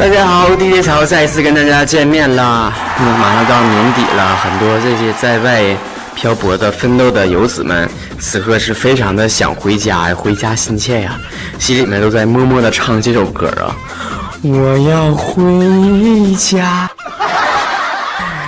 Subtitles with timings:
[0.00, 2.72] 大家好，DJ 潮再一次跟大家见面了。
[3.20, 5.62] 马上到年底了，很多这些在外
[6.14, 7.86] 漂泊的奋斗的游子们，
[8.18, 11.20] 此刻是非常的想回家呀，回家心切呀，
[11.58, 13.76] 心里面都在默默的唱这首歌啊。
[14.40, 16.88] 我要回家。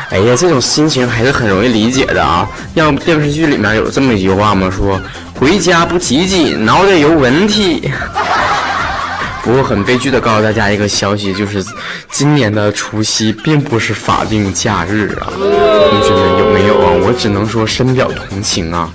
[0.09, 2.49] 哎呀，这种心情还是很容易理解的啊。
[2.73, 4.71] 要不电视剧里面有这么一句话吗？
[4.75, 4.99] 说
[5.39, 7.93] 回家不提紧，脑袋有问题。
[9.43, 11.65] 不过很悲剧的告诉大家一个消息，就是
[12.11, 16.91] 今年的除夕并不是法定假日啊，同学们有没有啊？
[17.05, 18.89] 我只能说深表同情啊。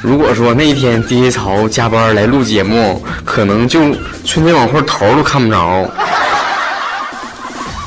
[0.00, 3.80] 如果说那一天 DJ 曹加班来录节目，可能就
[4.24, 5.90] 春节晚会头都看不着。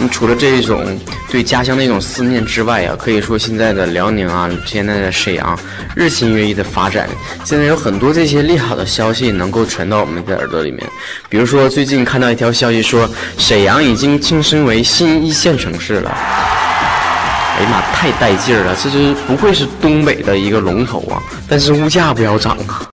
[0.10, 0.84] 除了这一种
[1.30, 5.58] 对家乡的一种思念之外啊，可以说现在的辽宁啊，现在的沈阳
[5.96, 7.08] 日新月异的发展，
[7.44, 10.88] 现在有很多这些利好的消息能够传到我们的耳朵里面。
[11.30, 16.12] 比如说最近看到一条消息说，沈阳已经晋升为新一线城市了。
[16.12, 18.76] 哎呀妈，太带劲儿了！
[18.82, 22.91] 这是不愧是东北的一个龙头啊，但是物价不要涨啊。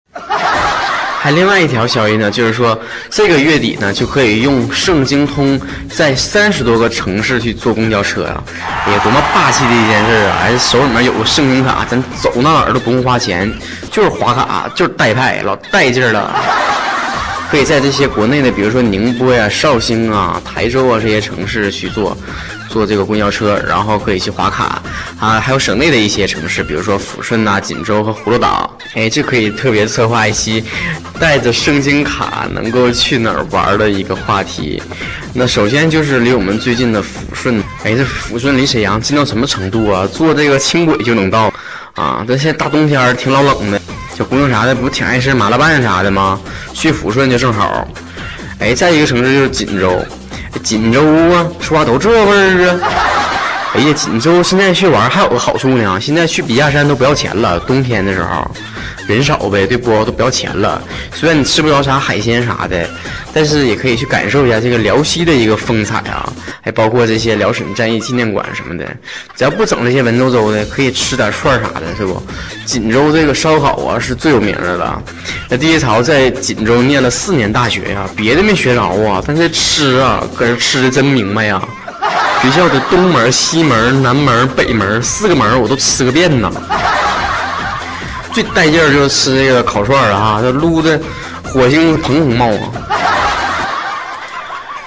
[1.30, 2.78] 另外一条消息呢，就是说
[3.10, 8.42] 这个月底呢就可以用盛京通在三十多个城市去坐公交车啊，
[8.86, 10.38] 哎呀，多么霸气的一件事啊！
[10.42, 13.52] 哎，手里面有个盛京卡，咱走到哪儿都不用花钱，
[13.90, 16.34] 就是划卡，就是带派，老带劲儿了。
[17.50, 22.16] 可以在这些国内的，比如说宁波呀、绍兴啊、台州啊这些城市去坐。
[22.70, 24.82] 坐这个公交车，然后可以去划卡
[25.18, 30.62] 啊，还有省内的一些城市，比如说抚顺呐、锦州和葫芦岛，哎，就可以特别策划一期
[31.18, 34.82] 带着圣经卡能够去哪儿玩的一个话题。
[35.32, 40.06] 那首先就是离我们最近的抚顺，哎，这抚顺离沈阳近到什么程度啊？
[40.06, 41.50] 坐这个轻轨就能到
[41.94, 42.22] 啊！
[42.28, 43.80] 但现在大冬天挺老冷的，
[44.18, 46.40] 小姑娘啥的不挺爱吃麻辣拌啥的吗？
[46.72, 47.86] 去抚顺就正好。
[48.58, 50.04] 哎，再一个城市就是锦州。
[50.64, 51.00] 锦州
[51.32, 52.80] 啊，说话都这味儿啊！
[53.74, 58.50] 哎呀，锦州现在去玩还有个好处呢，现在去笔架山都不要钱了，冬天的时候。
[59.14, 60.04] 人少呗，对不？
[60.04, 60.82] 都不要钱了。
[61.12, 62.88] 虽然你吃不着啥海鲜啥的，
[63.32, 66.32] 但是也可以去感受一下这个辽西的一个风采啊！
[66.62, 68.84] 还包括这些辽沈战役纪念馆什么的。
[69.34, 72.22] 只要不整这些文绉绉的，可以吃点串啥的，是不？
[72.64, 75.02] 锦州这个烧烤啊是最有名的了。
[75.48, 81.62] 那第一曹在锦州念了四年大学呀，别的没学着啊，但是吃啊，搁这吃的真明白呀。
[82.40, 86.52] 学校的东门、西门、南门、北门四个门我都吃个遍呐。
[88.38, 90.96] 最带劲儿就是吃这个烤串儿啊，这撸的
[91.42, 92.70] 火星腾腾冒啊。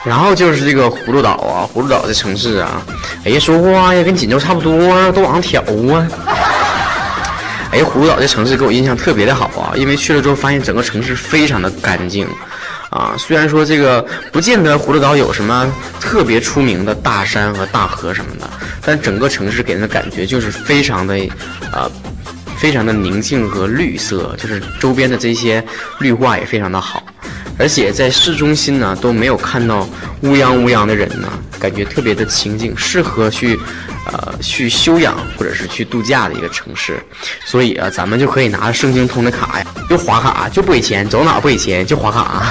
[0.06, 2.82] 然后就是这个葫芦岛啊，葫芦岛这城市啊，
[3.26, 6.08] 哎呀，说话呀跟锦州差不多啊，都往上挑啊。
[7.74, 12.26] 哎，葫芦岛这城市给我印象特别的好啊，因为去了之后发现整个城市非常的干净
[12.90, 13.16] 啊。
[13.18, 15.70] 虽然说这个不见得葫芦岛有什么
[16.00, 18.50] 特别出名的大山和大河什么的，
[18.82, 21.18] 但整个城市给人的感觉就是非常的
[21.74, 21.92] 啊。
[22.62, 25.64] 非常的宁静和绿色，就是周边的这些
[25.98, 27.02] 绿化也非常的好，
[27.58, 29.90] 而且在市中心呢都没有看到
[30.22, 31.28] 乌泱乌泱的人呢，
[31.60, 33.60] 感觉特别的清静，适合去，
[34.06, 37.04] 呃，去休养或者是去度假的一个城市。
[37.48, 42.44] 所以啊，咱们就可以拿着圣经通的卡呀，就划卡，就不给钱，走哪不给钱，就划卡。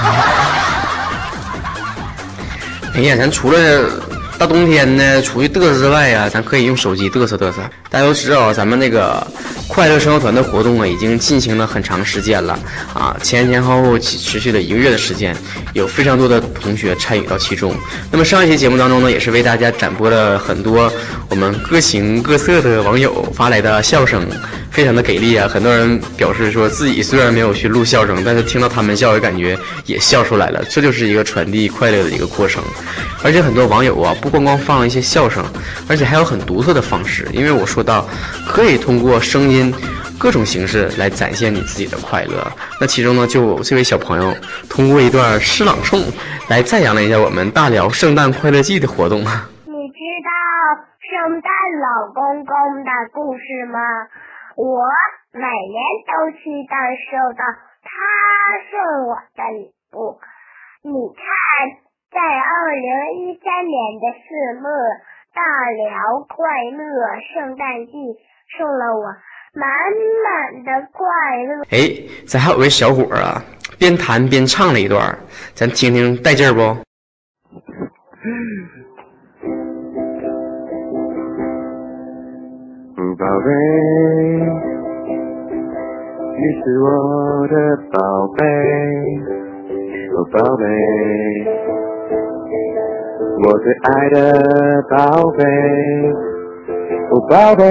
[2.96, 3.88] 哎呀，咱除了。
[4.40, 7.60] 大冬天呢，出去嘚瑟之外呀，咱可以用手机嘚瑟嘚瑟。
[7.90, 9.22] 大家都知道，咱们那个
[9.70, 12.58] 快乐生活团的活动啊，已经进行了很长时间了
[12.92, 15.34] 啊，前前后后持续了一个月的时间，
[15.74, 17.72] 有非常多的同学参与到其中。
[18.10, 20.92] 那么上一期节目当中呢，也是为大家展播了很多
[21.28, 24.26] 我们各形各色的网友发来的笑声。
[24.80, 25.46] 非常的给力啊！
[25.46, 29.54] 很多人表示说自己虽然没有去录笑声，但是听到他们笑，也感觉
[29.84, 30.64] 也笑出来了。
[30.70, 32.64] 这就是一个传递快乐的一个过程。
[33.22, 35.44] 而且很多网友啊，不光光放了一些笑声，
[35.86, 37.28] 而且还有很独特的方式。
[37.30, 38.08] 因为我说到，
[38.48, 39.70] 可以通过声音
[40.18, 42.50] 各种形式来展现你自己的快乐。
[42.80, 44.34] 那其中呢，就这位小朋友
[44.66, 46.04] 通过一段诗朗诵
[46.48, 49.20] 来赞扬了一下我们大辽圣诞快乐季的活动。
[49.20, 50.32] 你知道
[51.04, 51.50] 圣诞
[51.82, 53.78] 老公公的故事吗？
[54.56, 54.82] 我
[55.32, 56.74] 每年都期待
[57.06, 57.44] 收到
[57.82, 57.90] 他
[58.70, 60.18] 送我的礼物。
[60.82, 61.22] 你看，
[62.10, 62.88] 在二零
[63.20, 64.66] 一三年的四月，
[65.34, 66.34] 大辽快
[66.72, 66.82] 乐
[67.32, 67.92] 圣诞季
[68.58, 69.04] 送了我
[69.54, 69.68] 满
[70.24, 70.98] 满的快
[71.44, 71.62] 乐。
[71.70, 73.42] 哎，咱还有位小伙啊，
[73.78, 75.18] 边弹边唱了一段，
[75.54, 76.76] 咱听听带劲不？
[83.20, 83.50] 宝贝，
[86.38, 86.86] 你是我
[87.48, 87.54] 的
[87.92, 88.00] 宝
[88.38, 88.40] 贝，
[90.16, 90.64] 哦宝贝，
[93.44, 94.16] 我最爱的
[94.88, 94.96] 宝
[95.32, 95.44] 贝，
[97.10, 97.62] 哦宝贝，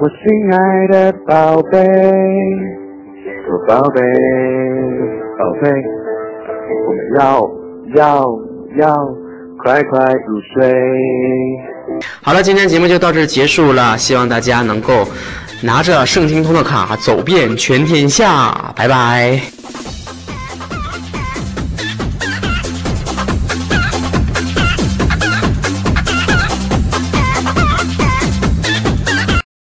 [0.00, 0.56] 我心爱
[0.88, 1.78] 的宝贝，
[3.46, 4.02] 哦宝贝，
[5.38, 5.70] 宝贝，
[6.84, 7.20] 我们要
[7.94, 8.02] 要
[8.74, 8.90] 要
[9.62, 9.94] 快快
[10.26, 10.66] 入睡。
[12.22, 15.08] 好了，今天节目就到这结束了，希望大家能够
[15.62, 19.55] 拿着盛京通的卡走遍全天下，拜拜。